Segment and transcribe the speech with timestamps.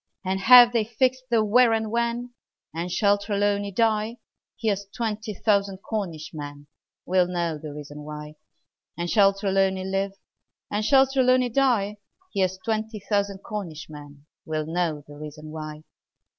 [0.25, 2.31] And have they fixed the where and when?
[2.73, 4.17] And shall Trelawny die?
[4.59, 6.65] Here's twenty thousand Cornish men
[7.05, 8.33] Will know the reason why!
[8.97, 10.13] And shall Trelawny live?
[10.71, 11.97] Or shall Trelawny die?
[12.33, 15.83] Here's twenty thousand Cornish men Will know the reason why!